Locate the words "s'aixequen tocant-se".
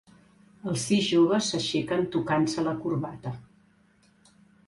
1.51-2.65